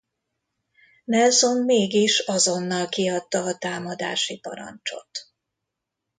[1.05, 5.27] Nelson mégis azonnal kiadta a támadási parancsot.